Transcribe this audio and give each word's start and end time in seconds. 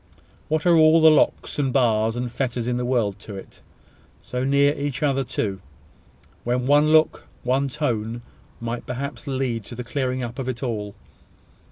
What 0.47 0.65
are 0.65 0.75
all 0.75 0.99
the 0.99 1.11
locks, 1.11 1.59
and 1.59 1.71
bars, 1.71 2.15
and 2.15 2.31
fetters 2.31 2.67
in 2.67 2.77
the 2.77 2.85
world 2.85 3.19
to 3.19 3.35
it? 3.35 3.61
So 4.23 4.43
near 4.43 4.73
each 4.75 5.03
other 5.03 5.23
too! 5.23 5.61
When 6.43 6.65
one 6.65 6.87
look, 6.91 7.27
one 7.43 7.67
tone, 7.67 8.23
might 8.59 8.87
perhaps 8.87 9.27
lead 9.27 9.63
to 9.65 9.75
the 9.75 9.83
clearing 9.83 10.23
up 10.23 10.39
of 10.39 10.49
it 10.49 10.63
all! 10.63 10.95